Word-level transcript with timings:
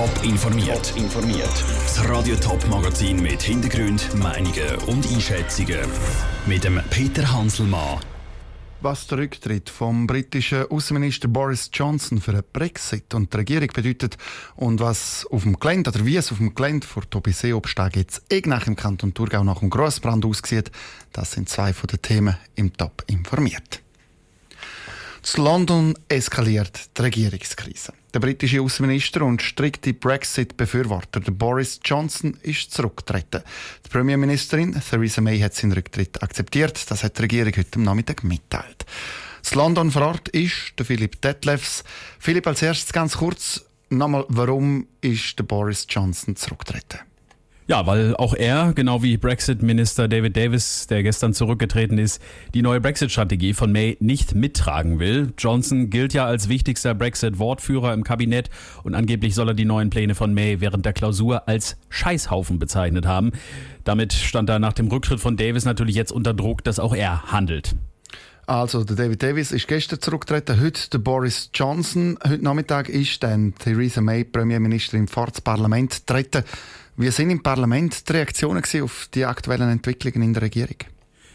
Top 0.00 0.24
informiert. 0.24 0.94
informiert. 0.96 1.64
Das 1.82 2.08
Radio 2.08 2.34
Top 2.36 2.66
Magazin 2.68 3.20
mit 3.20 3.42
Hintergrund, 3.42 4.14
Meinungen 4.14 4.76
und 4.86 5.06
Einschätzungen 5.12 5.80
mit 6.46 6.64
dem 6.64 6.80
Peter 6.88 7.30
Hanselmann. 7.30 8.00
Was 8.80 9.06
der 9.08 9.18
Rücktritt 9.18 9.68
vom 9.68 10.06
britischen 10.06 10.64
Außenminister 10.70 11.28
Boris 11.28 11.68
Johnson 11.70 12.18
für 12.18 12.32
den 12.32 12.44
Brexit 12.50 13.12
und 13.12 13.30
die 13.30 13.36
Regierung 13.36 13.68
bedeutet 13.74 14.16
und 14.56 14.80
was 14.80 15.26
auf 15.30 15.42
dem 15.42 15.60
Gelände 15.60 15.90
oder 15.90 16.06
wie 16.06 16.16
es 16.16 16.32
auf 16.32 16.38
dem 16.38 16.54
Gelände 16.54 16.86
vor 16.86 17.02
Tobi 17.10 17.32
Seeobstag 17.32 17.94
jetzt 17.96 18.22
nach 18.46 18.66
im 18.66 18.76
Kanton 18.76 19.12
Thurgau 19.12 19.44
nach 19.44 19.58
dem 19.58 19.68
Grossbrand 19.68 20.24
aussieht, 20.24 20.70
das 21.12 21.32
sind 21.32 21.50
zwei 21.50 21.74
von 21.74 21.88
den 21.88 22.00
Themen 22.00 22.38
im 22.54 22.72
Top 22.74 23.04
informiert. 23.06 23.82
In 25.22 25.44
London 25.44 25.94
eskaliert 26.08 26.96
die 26.96 27.02
Regierungskrise. 27.02 27.92
Der 28.14 28.20
britische 28.20 28.62
Außenminister 28.62 29.22
und 29.22 29.42
strikte 29.42 29.92
Brexit-Befürworter 29.92 31.20
Boris 31.30 31.78
Johnson 31.84 32.36
ist 32.42 32.72
zurückgetreten. 32.72 33.42
Die 33.84 33.88
Premierministerin 33.90 34.80
Theresa 34.80 35.20
May 35.20 35.38
hat 35.40 35.54
seinen 35.54 35.72
Rücktritt 35.72 36.22
akzeptiert. 36.22 36.90
Das 36.90 37.04
hat 37.04 37.18
die 37.18 37.22
Regierung 37.22 37.52
heute 37.54 37.76
am 37.76 37.82
Nachmittag 37.82 38.24
mitteilt. 38.24 38.86
In 39.50 39.58
London 39.58 39.90
vor 39.90 40.02
Ort 40.02 40.28
ist 40.30 40.72
der 40.78 40.86
Philipp 40.86 41.20
Detlefs. 41.20 41.84
Philipp, 42.18 42.46
als 42.46 42.62
erstes 42.62 42.92
ganz 42.92 43.16
kurz 43.16 43.62
nochmal, 43.90 44.24
warum 44.28 44.86
ist 45.02 45.38
der 45.38 45.44
Boris 45.44 45.86
Johnson 45.88 46.34
zurückgetreten? 46.34 47.09
Ja, 47.70 47.86
weil 47.86 48.16
auch 48.16 48.34
er, 48.34 48.72
genau 48.72 49.00
wie 49.04 49.16
Brexit-Minister 49.16 50.08
David 50.08 50.36
Davis, 50.36 50.88
der 50.88 51.04
gestern 51.04 51.32
zurückgetreten 51.32 51.98
ist, 51.98 52.20
die 52.52 52.62
neue 52.62 52.80
Brexit-Strategie 52.80 53.54
von 53.54 53.70
May 53.70 53.96
nicht 54.00 54.34
mittragen 54.34 54.98
will. 54.98 55.32
Johnson 55.38 55.88
gilt 55.88 56.12
ja 56.12 56.26
als 56.26 56.48
wichtigster 56.48 56.96
Brexit-Wortführer 56.96 57.94
im 57.94 58.02
Kabinett 58.02 58.50
und 58.82 58.96
angeblich 58.96 59.36
soll 59.36 59.50
er 59.50 59.54
die 59.54 59.66
neuen 59.66 59.88
Pläne 59.88 60.16
von 60.16 60.34
May 60.34 60.60
während 60.60 60.84
der 60.84 60.92
Klausur 60.92 61.46
als 61.46 61.76
Scheißhaufen 61.90 62.58
bezeichnet 62.58 63.06
haben. 63.06 63.30
Damit 63.84 64.14
stand 64.14 64.50
er 64.50 64.58
nach 64.58 64.72
dem 64.72 64.88
Rücktritt 64.88 65.20
von 65.20 65.36
Davis 65.36 65.64
natürlich 65.64 65.94
jetzt 65.94 66.10
unter 66.10 66.34
Druck, 66.34 66.64
dass 66.64 66.80
auch 66.80 66.92
er 66.92 67.30
handelt. 67.30 67.76
Also, 68.48 68.82
der 68.82 68.96
David 68.96 69.22
Davis 69.22 69.52
ist 69.52 69.68
gestern 69.68 70.00
zurückgetreten, 70.00 70.60
heute 70.60 70.90
der 70.90 70.98
Boris 70.98 71.50
Johnson. 71.54 72.18
Heute 72.26 72.42
Nachmittag 72.42 72.88
ist 72.88 73.22
dann 73.22 73.54
Theresa 73.54 74.00
May, 74.00 74.24
Premierministerin, 74.24 75.06
vor 75.06 75.26
das 75.26 75.40
Parlament 75.40 76.04
getreten. 76.04 76.42
Wie 77.00 77.10
sind 77.10 77.30
im 77.30 77.42
Parlament 77.42 78.06
die 78.10 78.12
Reaktionen 78.12 78.62
auf 78.82 79.08
die 79.14 79.24
aktuellen 79.24 79.70
Entwicklungen 79.70 80.20
in 80.20 80.34
der 80.34 80.42
Regierung? 80.42 80.76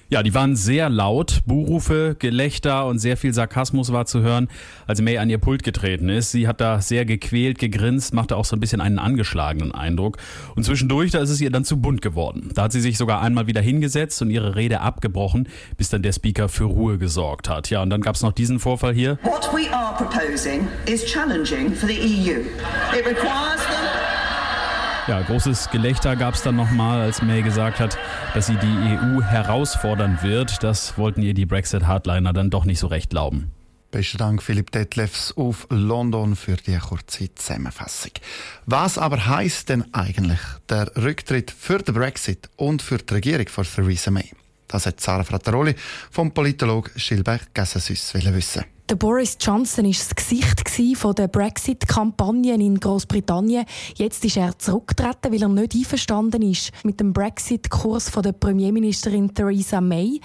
Ja, 0.10 0.22
die 0.22 0.36
waren 0.36 0.56
sehr 0.56 0.90
laut. 0.90 1.42
Buhrufe, 1.48 2.16
Gelächter 2.20 2.86
und 2.86 3.00
sehr 3.00 3.18
viel 3.18 3.34
Sarkasmus 3.34 3.92
war 3.92 4.06
zu 4.06 4.22
hören, 4.22 4.48
als 4.86 5.02
May 5.02 5.18
an 5.18 5.32
ihr 5.32 5.40
Pult 5.40 5.64
getreten 5.64 6.10
ist. 6.10 6.32
Sie 6.32 6.48
hat 6.48 6.62
da 6.62 6.82
sehr 6.82 7.06
gequält, 7.06 7.58
gegrinst, 7.58 8.14
machte 8.14 8.38
auch 8.38 8.46
so 8.46 8.56
ein 8.56 8.60
bisschen 8.60 8.80
einen 8.80 9.00
angeschlagenen 9.00 9.72
Eindruck. 9.72 10.20
Und 10.56 10.64
zwischendurch, 10.64 11.10
da 11.10 11.18
ist 11.18 11.32
es 11.32 11.42
ihr 11.42 11.50
dann 11.50 11.66
zu 11.66 11.82
bunt 11.82 12.04
geworden. 12.04 12.52
Da 12.54 12.66
hat 12.66 12.72
sie 12.72 12.82
sich 12.82 13.00
sogar 13.00 13.24
einmal 13.24 13.48
wieder 13.48 13.62
hingesetzt 13.62 14.22
und 14.22 14.30
ihre 14.30 14.56
Rede 14.56 14.82
abgebrochen, 14.82 15.50
bis 15.78 15.90
dann 15.90 16.04
der 16.04 16.14
Speaker 16.14 16.48
für 16.48 16.66
Ruhe 16.66 17.00
gesorgt 17.00 17.50
hat. 17.50 17.72
Ja, 17.72 17.82
und 17.82 17.90
dann 17.90 18.02
gab 18.02 18.14
es 18.14 18.22
noch 18.22 18.34
diesen 18.34 18.60
Vorfall 18.60 18.94
hier. 18.94 19.18
What 19.24 19.50
we 19.52 19.76
are 19.76 19.98
proposing 19.98 20.68
is 20.86 21.04
challenging 21.04 21.74
for 21.74 21.90
the 21.90 21.98
EU. 21.98 22.42
It 22.96 23.08
requires 23.08 23.65
ja, 25.08 25.22
großes 25.22 25.70
Gelächter 25.70 26.16
gab 26.16 26.34
es 26.34 26.42
dann 26.42 26.56
nochmal, 26.56 27.02
als 27.02 27.22
May 27.22 27.42
gesagt 27.42 27.80
hat, 27.80 27.98
dass 28.34 28.48
sie 28.48 28.56
die 28.56 28.66
EU 28.66 29.22
herausfordern 29.22 30.20
wird. 30.22 30.64
Das 30.64 30.98
wollten 30.98 31.22
ihr 31.22 31.34
die 31.34 31.46
Brexit-Hardliner 31.46 32.34
dann 32.34 32.50
doch 32.50 32.66
nicht 32.66 32.80
so 32.80 32.88
recht 32.88 33.12
glauben. 33.12 33.52
Besten 33.92 34.18
Dank, 34.18 34.44
Philipp 34.44 34.72
Detlefs, 34.72 35.32
auf 35.38 35.68
London 35.70 36.36
für 36.36 36.58
die 36.58 36.78
kurze 36.78 37.34
Zusammenfassung. 37.34 38.12
Was 38.66 38.98
aber 38.98 39.26
heißt 39.26 39.70
denn 39.70 39.94
eigentlich 39.94 40.40
der 40.70 40.92
Rücktritt 40.98 41.52
für 41.52 41.78
den 41.78 41.94
Brexit 41.94 42.50
und 42.56 42.82
für 42.82 42.98
die 42.98 43.14
Regierung 43.14 43.48
von 43.48 43.64
Theresa 43.64 44.12
May? 44.12 44.32
Das 44.68 44.86
hat 44.86 45.00
Sarah 45.00 45.24
Frattaroli 45.24 45.76
vom 46.12 46.34
Politolog 46.34 46.92
Gilbert 46.96 47.54
Gassasüss 47.54 48.14
wissen. 48.14 48.75
Der 48.88 48.98
Boris 48.98 49.36
Johnson 49.42 49.86
war 49.86 49.92
das 49.92 50.14
Gesicht 50.14 51.18
der 51.18 51.28
Brexit-Kampagne 51.28 52.54
in 52.54 52.80
Großbritannien. 52.80 53.66
Jetzt 53.96 54.24
ist 54.24 54.38
er 54.38 54.60
zurückgetreten, 54.60 55.34
weil 55.34 55.42
er 55.42 55.50
nicht 55.50 55.74
einverstanden 55.74 56.44
ist 56.44 56.72
mit 56.86 57.00
dem 57.00 57.12
Brexit-Kurs 57.12 58.12
der 58.12 58.34
Premierministerin 58.34 59.34
Theresa 59.34 59.82
May. 59.82 60.22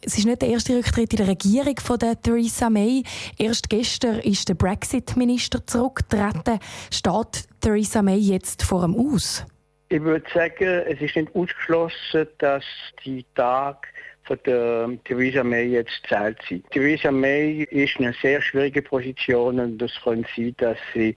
Es 0.00 0.18
ist 0.18 0.24
nicht 0.24 0.42
der 0.42 0.48
erste 0.48 0.76
Rücktritt 0.76 1.12
in 1.12 1.18
der 1.18 1.28
Regierung 1.28 1.76
von 1.78 1.96
der 1.96 2.20
Theresa 2.20 2.68
May. 2.68 3.04
Erst 3.38 3.70
gestern 3.70 4.18
ist 4.18 4.48
der 4.48 4.54
Brexit-Minister 4.54 5.64
zurückgetreten. 5.64 6.58
Steht 6.90 7.46
Theresa 7.60 8.02
May 8.02 8.18
jetzt 8.18 8.64
vor 8.64 8.82
dem 8.82 8.96
Aus? 8.96 9.46
Ich 9.90 10.02
würde 10.02 10.24
sagen, 10.34 10.82
es 10.88 11.00
ist 11.00 11.14
nicht 11.14 11.32
ausgeschlossen, 11.36 12.26
dass 12.38 12.64
die 13.04 13.24
Tag 13.36 13.86
von 14.24 14.38
der 14.46 14.90
Theresa 15.04 15.42
May 15.42 15.68
jetzt 15.68 16.00
zählt 16.08 16.38
sind. 16.48 16.70
Theresa 16.70 17.10
May 17.10 17.64
ist 17.70 17.96
in 17.96 18.06
einer 18.06 18.14
sehr 18.20 18.40
schwierigen 18.40 18.84
Position 18.84 19.58
und 19.58 19.82
es 19.82 19.92
kann 20.02 20.24
sein, 20.36 20.54
dass 20.58 20.78
sie 20.94 21.16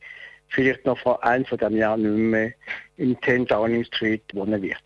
vielleicht 0.49 0.85
noch 0.85 0.97
vor 0.99 1.23
ein 1.23 1.45
von 1.45 1.59
Jahr 1.75 1.97
nicht 1.97 2.09
mehr 2.09 2.53
in 2.97 3.17
10 3.23 3.45
Downing 3.45 3.83
Street 3.85 4.23
wohnen 4.33 4.61
wird. 4.61 4.81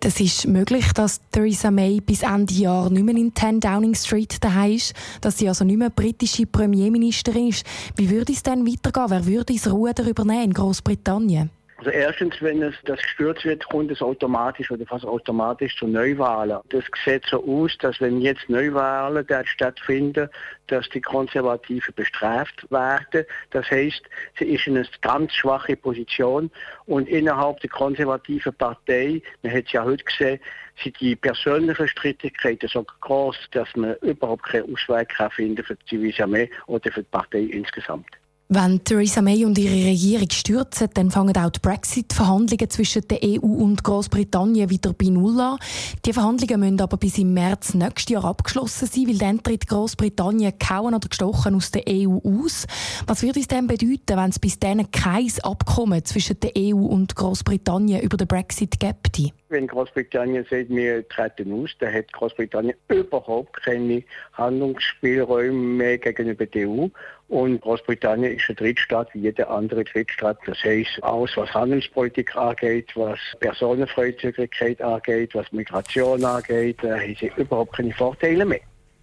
Das 0.00 0.20
ist 0.20 0.46
möglich, 0.46 0.92
dass 0.92 1.20
Theresa 1.32 1.72
May 1.72 2.00
bis 2.00 2.22
Ende 2.22 2.54
Jahr 2.54 2.88
nicht 2.88 3.02
mehr 3.02 3.16
in 3.16 3.34
10 3.34 3.58
Downing 3.58 3.96
Street 3.96 4.36
daheim 4.44 4.72
ist, 4.72 4.94
dass 5.20 5.38
sie 5.38 5.48
also 5.48 5.64
nicht 5.64 5.78
mehr 5.78 5.90
britische 5.90 6.46
Premierministerin 6.46 7.48
ist. 7.48 7.66
Wie 7.96 8.08
würde 8.08 8.32
es 8.32 8.44
dann 8.44 8.64
weitergehen? 8.64 9.06
Wer 9.08 9.26
würde 9.26 9.52
das 9.52 9.68
Ruder 9.68 10.08
übernehmen 10.08 10.44
in 10.44 10.52
Großbritannien? 10.54 11.50
Also 11.78 11.90
erstens, 11.90 12.34
wenn 12.42 12.60
es 12.60 12.74
das 12.86 13.00
gestürzt 13.00 13.44
wird, 13.44 13.64
kommt 13.68 13.92
es 13.92 14.02
automatisch 14.02 14.68
oder 14.72 14.84
fast 14.84 15.04
automatisch 15.04 15.76
zu 15.76 15.86
Neuwahlen. 15.86 16.58
Das 16.70 16.82
sieht 17.04 17.24
so 17.26 17.44
aus, 17.46 17.78
dass 17.78 18.00
wenn 18.00 18.20
jetzt 18.20 18.48
Neuwahlen 18.48 19.24
stattfinden, 19.44 20.28
dass 20.66 20.88
die 20.88 21.00
Konservativen 21.00 21.94
bestraft 21.94 22.68
werden. 22.72 23.24
Das 23.50 23.70
heißt, 23.70 24.02
sie 24.40 24.46
ist 24.46 24.66
in 24.66 24.76
einer 24.76 24.88
ganz 25.02 25.32
schwache 25.34 25.76
Position 25.76 26.50
und 26.86 27.08
innerhalb 27.08 27.60
der 27.60 27.70
konservativen 27.70 28.54
Partei, 28.54 29.22
man 29.44 29.52
hat 29.52 29.66
es 29.66 29.72
ja 29.72 29.84
heute 29.84 30.02
gesehen, 30.02 30.40
sind 30.82 31.00
die 31.00 31.14
persönlichen 31.14 31.86
Streitigkeiten 31.86 32.68
so 32.68 32.84
groß, 33.02 33.36
dass 33.52 33.68
man 33.76 33.94
überhaupt 34.02 34.42
keinen 34.42 34.74
Ausweg 34.74 35.14
finden 35.32 35.64
kann 35.64 35.64
für 35.64 35.96
die 35.96 36.26
May 36.26 36.50
oder 36.66 36.90
für 36.90 37.04
die 37.04 37.08
Partei 37.08 37.38
insgesamt. 37.38 38.08
Wenn 38.50 38.82
Theresa 38.82 39.20
May 39.20 39.44
und 39.44 39.58
ihre 39.58 39.90
Regierung 39.90 40.30
stürzen, 40.30 40.88
dann 40.94 41.10
fangen 41.10 41.36
auch 41.36 41.50
die 41.50 41.60
Brexit-Verhandlungen 41.60 42.70
zwischen 42.70 43.06
der 43.06 43.18
EU 43.22 43.44
und 43.44 43.84
Großbritannien 43.84 44.70
wieder 44.70 44.94
bei 44.94 45.08
Null 45.08 45.38
an. 45.38 45.58
Die 46.06 46.14
Verhandlungen 46.14 46.60
müssen 46.60 46.80
aber 46.80 46.96
bis 46.96 47.18
im 47.18 47.34
März 47.34 47.74
nächstes 47.74 48.10
Jahr 48.10 48.24
abgeschlossen 48.24 48.88
sein, 48.90 49.06
weil 49.06 49.18
dann 49.18 49.42
tritt 49.42 49.68
Großbritannien 49.68 50.58
kaum 50.58 50.94
oder 50.94 51.06
gestochen 51.06 51.56
aus 51.56 51.72
der 51.72 51.82
EU 51.90 52.20
aus. 52.24 52.66
Was 53.06 53.20
würde 53.20 53.40
es 53.40 53.48
denn 53.48 53.66
bedeuten, 53.66 54.16
wenn 54.16 54.30
es 54.30 54.38
bis 54.38 54.58
dann 54.58 54.90
kein 54.90 55.30
Abkommen 55.42 56.02
zwischen 56.06 56.40
der 56.40 56.52
EU 56.56 56.78
und 56.78 57.16
Großbritannien 57.16 58.00
über 58.00 58.16
den 58.16 58.28
Brexit 58.28 58.80
gibt? 58.80 59.20
Wenn 59.50 59.66
Großbritannien 59.66 60.44
sagt, 60.50 60.68
wir 60.68 61.08
treten 61.08 61.52
aus, 61.52 61.70
dann 61.78 61.94
hat 61.94 62.12
Großbritannien 62.12 62.76
überhaupt 62.88 63.62
keine 63.62 64.02
Handlungsspielräume 64.34 65.52
mehr 65.52 65.96
gegenüber 65.96 66.44
der 66.44 66.68
EU. 66.68 66.88
Und 67.28 67.60
Großbritannien 67.62 68.36
ist 68.36 68.48
ein 68.48 68.56
Drittstaat 68.56 69.08
wie 69.14 69.20
jeder 69.20 69.50
andere 69.50 69.84
Drittstaat. 69.84 70.38
Das 70.46 70.58
heißt, 70.62 71.02
alles 71.02 71.36
was 71.36 71.52
Handelspolitik 71.54 72.36
angeht, 72.36 72.90
was 72.94 73.18
Personenfreizügigkeit 73.40 74.82
angeht, 74.82 75.34
was 75.34 75.50
Migration 75.52 76.24
angeht, 76.24 76.78
da 76.82 76.98
haben 76.98 77.16
sie 77.18 77.32
überhaupt 77.36 77.76
keine 77.76 77.92
Vorteile 77.92 78.44
mehr. 78.44 78.60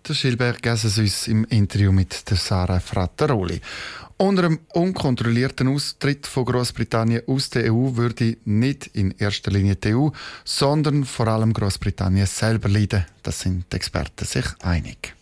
Der 0.07 0.13
Gilbert 0.13 0.61
Gessensus 0.61 1.27
im 1.27 1.45
Interview 1.45 1.91
mit 1.91 2.29
der 2.29 2.37
Sarah 2.37 2.79
Frattaroli. 2.79 3.59
Unter 4.17 4.45
einem 4.45 4.59
unkontrollierten 4.71 5.67
Austritt 5.67 6.25
von 6.25 6.45
Großbritannien 6.45 7.23
aus 7.27 7.49
der 7.49 7.73
EU 7.73 7.97
würde 7.97 8.37
nicht 8.45 8.87
in 8.87 9.11
erster 9.11 9.51
Linie 9.51 9.75
die 9.75 9.93
EU, 9.93 10.09
sondern 10.45 11.03
vor 11.03 11.27
allem 11.27 11.51
Großbritannien 11.51 12.25
selber 12.25 12.69
leiden. 12.69 13.05
Das 13.23 13.41
sind 13.41 13.65
die 13.71 13.75
Experten 13.75 14.23
sich 14.23 14.45
einig. 14.61 15.13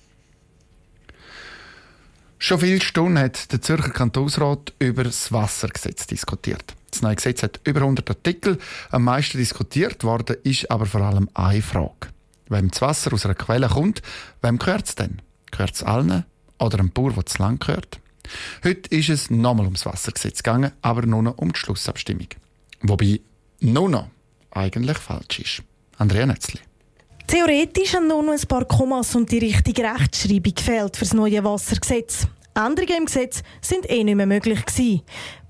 Schon 2.38 2.60
viele 2.60 2.82
Stunden 2.82 3.18
hat 3.18 3.52
der 3.52 3.64
Zürcher 3.64 3.90
Kantonsrat 3.90 4.74
über 4.78 5.06
das 5.06 5.32
Wassergesetz 5.32 6.06
diskutiert. 6.06 6.76
Das 6.92 7.02
neue 7.02 7.16
Gesetz 7.16 7.42
hat 7.42 7.62
über 7.64 7.82
100 7.82 8.08
Artikel. 8.12 8.60
Am 8.92 9.06
meisten 9.06 9.40
diskutiert 9.40 10.04
worden 10.04 10.36
ist 10.44 10.70
aber 10.70 10.86
vor 10.86 11.02
allem 11.02 11.30
eine 11.34 11.64
Frage. 11.64 12.10
Wenn 12.48 12.68
das 12.68 12.82
Wasser 12.82 13.12
aus 13.14 13.26
einer 13.26 13.34
Quelle 13.34 13.70
kommt, 13.70 14.04
wem 14.44 14.60
gehört 14.60 14.88
es 14.88 14.94
denn? 14.94 15.20
Gehört 15.50 15.74
es 15.74 15.82
allen 15.82 16.26
oder 16.60 16.78
einem 16.78 16.92
Bauer, 16.92 17.14
der 17.14 17.26
zu 17.26 17.42
lang 17.42 17.58
gehört? 17.58 18.03
Heute 18.64 18.96
ist 18.96 19.10
es 19.10 19.30
nochmal 19.30 19.66
ums 19.66 19.86
Wassergesetz 19.86 20.44
gegangen, 20.44 20.72
aber 20.82 21.06
nur 21.06 21.24
noch 21.24 21.38
um 21.38 21.52
die 21.52 21.60
Schlussabstimmung. 21.60 22.28
Wobei 22.82 23.20
nur 23.60 23.90
noch 23.90 24.10
eigentlich 24.52 24.98
falsch 24.98 25.40
ist. 25.40 25.64
Andrea 25.98 26.26
Netzli. 26.26 26.60
Theoretisch 27.28 27.94
haben 27.94 28.08
nur 28.08 28.22
noch 28.22 28.34
ein 28.34 28.48
paar 28.48 28.66
Kommas 28.66 29.16
und 29.16 29.32
die 29.32 29.40
richtige 29.40 29.84
Rechtschreibung 29.84 30.54
gefehlt 30.54 30.98
für 30.98 31.06
das 31.06 31.14
neue 31.14 31.44
Wassergesetz. 31.44 32.28
Änderungen 32.56 32.98
im 33.00 33.06
Gesetz 33.06 33.42
sind 33.62 33.90
eh 33.90 34.04
nicht 34.04 34.16
mehr 34.16 34.28
möglich 34.28 34.64
gewesen. 34.66 35.02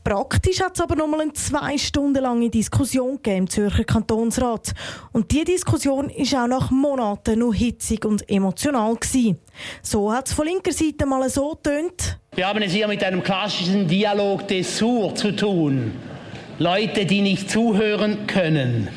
Praktisch 0.03 0.59
hat 0.59 0.73
es 0.75 0.81
aber 0.81 0.97
noch 0.97 1.07
mal 1.07 1.21
eine 1.21 1.31
zwei 1.31 1.77
Stunden 1.77 2.21
lange 2.21 2.49
Diskussion 2.49 3.19
im 3.23 3.49
Zürcher 3.49 3.85
Kantonsrat. 3.85 4.73
Und 5.13 5.31
diese 5.31 5.45
Diskussion 5.45 6.09
ist 6.09 6.35
auch 6.35 6.47
nach 6.47 6.71
Monaten 6.71 7.39
noch 7.39 7.53
hitzig 7.53 8.03
und 8.03 8.29
emotional 8.29 8.95
gewesen. 8.95 9.39
So 9.81 10.11
hat 10.11 10.27
es 10.27 10.33
von 10.33 10.45
linker 10.45 10.73
Seite 10.73 11.05
mal 11.05 11.29
so 11.29 11.55
tönt. 11.55 12.19
Wir 12.35 12.47
haben 12.47 12.61
es 12.61 12.73
hier 12.73 12.87
mit 12.87 13.01
einem 13.01 13.23
klassischen 13.23 13.87
Dialog 13.87 14.45
des 14.49 14.77
Sur 14.77 15.15
zu 15.15 15.33
tun. 15.33 15.93
Leute, 16.59 17.05
die 17.05 17.21
nicht 17.21 17.49
zuhören 17.49 18.27
können. 18.27 18.89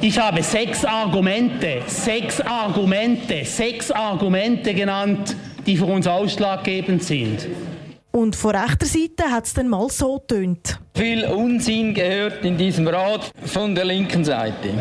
Ich 0.00 0.18
habe 0.18 0.42
sechs 0.42 0.84
Argumente, 0.84 1.82
sechs 1.86 2.40
Argumente, 2.40 3.44
sechs 3.44 3.90
Argumente 3.90 4.72
genannt, 4.72 5.36
die 5.66 5.76
für 5.76 5.86
uns 5.86 6.06
ausschlaggebend 6.06 7.02
sind. 7.02 7.46
Und 8.10 8.34
von 8.36 8.54
rechter 8.54 8.86
Seite 8.86 9.30
hat 9.30 9.46
es 9.46 9.54
dann 9.54 9.68
mal 9.68 9.88
so 9.90 10.18
tönt. 10.18 10.80
Viel 10.94 11.24
Unsinn 11.24 11.94
gehört 11.94 12.44
in 12.44 12.56
diesem 12.56 12.88
Rat 12.88 13.30
von 13.44 13.74
der 13.74 13.84
linken 13.84 14.24
Seite. 14.24 14.74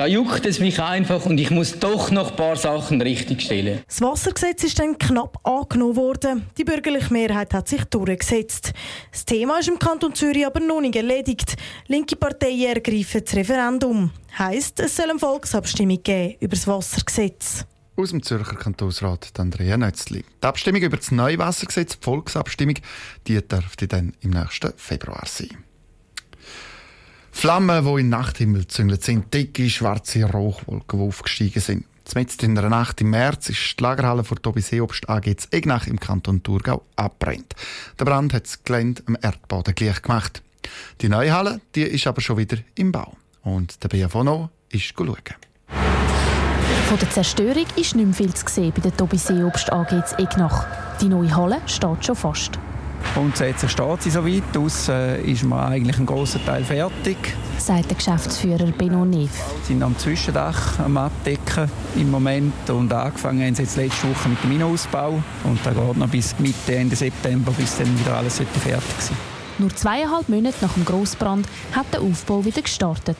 Da 0.00 0.06
juckt 0.06 0.46
es 0.46 0.60
mich 0.60 0.80
einfach 0.80 1.26
und 1.26 1.38
ich 1.38 1.50
muss 1.50 1.78
doch 1.78 2.10
noch 2.10 2.30
ein 2.30 2.36
paar 2.36 2.56
Sachen 2.56 3.02
richtigstellen. 3.02 3.80
Das 3.86 4.00
Wassergesetz 4.00 4.64
ist 4.64 4.78
dann 4.78 4.96
knapp 4.96 5.38
angenommen 5.46 5.96
worden. 5.96 6.46
Die 6.56 6.64
bürgerliche 6.64 7.12
Mehrheit 7.12 7.52
hat 7.52 7.68
sich 7.68 7.84
durchgesetzt. 7.84 8.72
Das 9.12 9.26
Thema 9.26 9.58
ist 9.58 9.68
im 9.68 9.78
Kanton 9.78 10.14
Zürich 10.14 10.46
aber 10.46 10.60
noch 10.60 10.80
nicht 10.80 10.96
erledigt. 10.96 11.54
Linke 11.86 12.16
Parteien 12.16 12.76
ergreifen 12.76 13.22
das 13.22 13.36
Referendum. 13.36 14.10
Heißt, 14.38 14.80
es 14.80 14.96
soll 14.96 15.10
eine 15.10 15.18
Volksabstimmung 15.18 16.02
geben 16.02 16.36
über 16.40 16.56
das 16.56 16.66
Wassergesetz. 16.66 17.66
Aus 18.00 18.12
dem 18.12 18.22
Zürcher 18.22 18.56
Kantonsrat 18.56 19.38
Andrea 19.38 19.76
Nötzli. 19.76 20.24
Die 20.42 20.46
Abstimmung 20.46 20.80
über 20.80 20.96
das 20.96 21.10
neue 21.10 21.36
Wassergesetz, 21.36 21.98
die 21.98 22.02
Volksabstimmung, 22.02 22.76
die 23.26 23.46
dürfte 23.46 23.88
dann 23.88 24.14
im 24.22 24.30
nächsten 24.30 24.72
Februar 24.74 25.24
sein. 25.26 25.50
Flammen, 27.30 27.84
die 27.84 28.00
in 28.00 28.08
Nachthimmel 28.08 28.62
gezüngelt 28.62 29.04
sind, 29.04 29.34
dicke, 29.34 29.68
schwarze 29.68 30.24
Rauchwolken, 30.24 30.98
die 30.98 31.04
aufgestiegen 31.06 31.60
sind. 31.60 31.84
Mitten 32.14 32.46
in 32.46 32.54
der 32.54 32.70
Nacht 32.70 33.02
im 33.02 33.10
März 33.10 33.50
ist 33.50 33.78
die 33.78 33.82
Lagerhalle 33.82 34.24
für 34.24 34.36
Tobi 34.36 34.62
Seeobst 34.62 35.06
AG 35.10 35.26
in 35.26 35.36
Egnach 35.50 35.86
im 35.86 36.00
Kanton 36.00 36.42
Thurgau 36.42 36.82
abbrennt. 36.96 37.54
Der 37.98 38.06
Brand 38.06 38.32
hat 38.32 38.46
das 38.46 38.64
Gelände 38.64 39.02
am 39.08 39.18
Erdboden 39.20 39.74
gleich 39.74 40.00
gemacht. 40.00 40.42
Die 41.02 41.10
neue 41.10 41.34
Halle 41.34 41.60
die 41.74 41.82
ist 41.82 42.06
aber 42.06 42.22
schon 42.22 42.38
wieder 42.38 42.56
im 42.76 42.92
Bau. 42.92 43.14
Und 43.42 43.84
der 43.84 43.88
BFONO 43.88 44.48
ist 44.70 44.84
schauen. 44.84 45.49
Von 46.90 46.98
der 46.98 47.10
Zerstörung 47.10 47.66
ist 47.76 47.94
nicht 47.94 48.04
mehr 48.04 48.14
viel 48.14 48.34
zu 48.34 48.44
sehen 48.48 48.72
bei 48.74 48.82
der 48.82 48.96
Tobi 48.96 49.16
Seeobst 49.16 49.72
AG 49.72 49.92
in 49.92 50.24
Egnach. 50.24 50.66
Die 51.00 51.06
neue 51.06 51.32
Halle 51.36 51.60
steht 51.66 52.04
schon 52.04 52.16
fast. 52.16 52.58
Grundsätzlich 53.14 53.70
steht 53.70 54.02
sie 54.02 54.10
so 54.10 54.26
weit. 54.26 54.56
Aus 54.56 54.88
äh, 54.88 55.22
ist 55.22 55.44
man 55.44 55.60
eigentlich 55.60 56.00
ein 56.00 56.06
großer 56.06 56.44
Teil 56.44 56.64
fertig. 56.64 57.16
Sagt 57.58 57.90
der 57.90 57.96
Geschäftsführer 57.96 58.72
Benno 58.72 59.04
Neff. 59.04 59.30
Wir 59.30 59.66
sind 59.68 59.84
am 59.84 59.96
Zwischendach 59.98 60.80
am 60.80 60.96
Abdecken 60.96 61.70
im 61.94 62.10
Moment 62.10 62.68
und 62.70 62.92
angefangen 62.92 63.46
haben 63.46 63.54
sie 63.54 63.62
jetzt 63.62 63.76
letzte 63.76 64.10
Woche 64.10 64.28
mit 64.28 64.42
dem 64.42 64.50
Innenausbau. 64.50 65.22
Und 65.44 65.60
da 65.62 65.70
geht 65.70 65.96
noch 65.96 66.08
bis 66.08 66.36
Mitte, 66.40 66.74
Ende 66.74 66.96
September, 66.96 67.52
bis 67.52 67.78
dann 67.78 68.00
wieder 68.00 68.16
alles 68.16 68.38
fertig 68.38 68.82
sein 68.98 69.16
Nur 69.60 69.72
zweieinhalb 69.76 70.28
Monate 70.28 70.56
nach 70.60 70.72
dem 70.72 70.84
Grossbrand 70.84 71.46
hat 71.70 71.86
der 71.92 72.00
Aufbau 72.00 72.44
wieder 72.44 72.62
gestartet. 72.62 73.16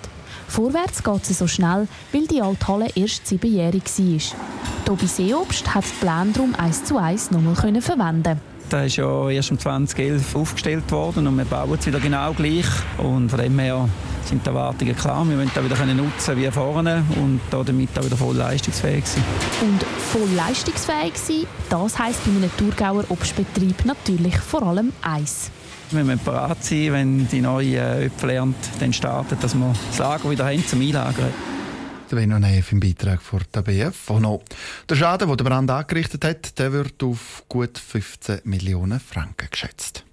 Vorwärts 0.50 1.04
geht 1.04 1.30
es 1.30 1.38
so 1.38 1.46
schnell, 1.46 1.86
weil 2.12 2.26
die 2.26 2.42
Althalle 2.42 2.88
erst 2.96 3.24
siebenjährig 3.26 3.84
war. 3.84 4.38
Tobi 4.84 5.06
Seeobst 5.06 5.72
hat 5.74 5.84
die 5.84 6.04
Pläne 6.04 6.32
darum 6.32 6.54
eins 6.56 6.84
zu 6.84 6.98
eins 6.98 7.30
nochmal 7.30 7.80
verwenden 7.80 8.49
der 8.72 8.86
ist 8.86 8.96
ja 8.96 9.28
erst 9.28 9.50
um 9.50 9.58
2011 9.58 10.34
aufgestellt 10.34 10.90
worden 10.90 11.26
und 11.26 11.36
wir 11.36 11.44
bauen 11.44 11.76
es 11.78 11.86
wieder 11.86 12.00
genau 12.00 12.32
gleich. 12.32 12.66
Und 12.98 13.28
von 13.28 13.38
dem 13.40 13.58
her 13.58 13.88
sind 14.24 14.44
die 14.44 14.48
Erwartungen 14.48 14.96
klar. 14.96 15.28
Wir 15.28 15.36
wollen 15.36 15.50
das 15.54 15.64
wieder 15.64 15.94
nutzen 15.94 16.36
wie 16.36 16.50
vorne 16.50 17.04
und 17.20 17.40
damit 17.50 17.98
auch 17.98 18.04
wieder 18.04 18.16
voll 18.16 18.36
leistungsfähig 18.36 19.06
sein. 19.06 19.24
Und 19.62 19.82
voll 19.82 20.28
leistungsfähig 20.36 21.16
sein, 21.16 21.46
das 21.68 21.98
heisst 21.98 22.24
bei 22.24 22.30
einem 22.30 22.50
Thurgauer 22.56 23.04
Obstbetrieb 23.08 23.84
natürlich 23.84 24.36
vor 24.38 24.62
allem 24.62 24.92
eins. 25.02 25.50
Wir 25.90 26.04
müssen 26.04 26.20
bereit 26.24 26.62
sein, 26.62 26.92
wenn 26.92 27.28
die 27.28 27.40
neue 27.40 28.06
Öpfelernte 28.06 28.70
dann 28.78 28.92
startet, 28.92 29.42
dass 29.42 29.54
wir 29.54 29.74
das 29.90 29.98
Lager 29.98 30.30
wieder 30.30 30.46
haben 30.46 30.64
zum 30.66 30.80
Einlagern. 30.80 31.32
Der 32.10 32.16
Benno 32.16 32.40
Neff 32.40 32.72
im 32.72 32.80
Beitrag 32.80 33.22
vor 33.22 33.40
der 33.54 33.62
BF. 33.62 34.10
Der 34.88 34.96
Schaden, 34.96 35.28
den 35.28 35.36
der 35.36 35.44
Brand 35.44 35.70
angerichtet 35.70 36.24
hat, 36.24 36.58
der 36.58 36.72
wird 36.72 37.00
auf 37.04 37.44
gut 37.48 37.78
15 37.78 38.40
Millionen 38.44 38.98
Franken 38.98 39.46
geschätzt. 39.48 40.04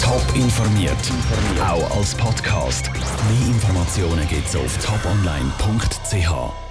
Top 0.00 0.24
informiert, 0.34 0.96
auch 1.60 1.98
als 1.98 2.14
Podcast. 2.14 2.90
Mehr 2.90 3.48
Informationen 3.48 4.26
gibt 4.28 4.48
es 4.48 4.56
auf 4.56 4.78
toponline.ch. 4.78 6.67